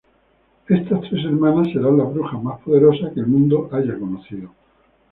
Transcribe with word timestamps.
Estas 0.67 0.99
tres 1.01 1.23
hermanas 1.25 1.67
serán 1.71 1.97
las 1.99 2.11
brujas 2.11 2.41
más 2.41 2.59
poderosas 2.61 3.13
que 3.13 3.19
el 3.19 3.27
mundo 3.27 3.69
haya 3.71 3.99
conocido. 3.99 4.49